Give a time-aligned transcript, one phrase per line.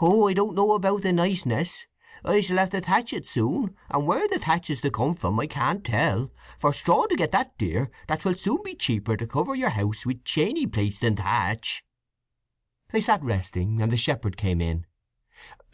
[0.00, 1.84] "Oh, I don't know about the niceness.
[2.24, 5.38] I shall have to thatch it soon, and where the thatch is to come from
[5.38, 9.26] I can't tell, for straw do get that dear, that 'twill soon be cheaper to
[9.26, 11.84] cover your house wi' chainey plates than thatch."
[12.92, 14.86] They sat resting, and the shepherd came in.